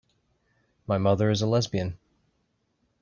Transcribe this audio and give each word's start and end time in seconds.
My 0.87 0.97
mother 0.97 1.29
is 1.29 1.43
a 1.43 1.45
lesbian. 1.45 1.99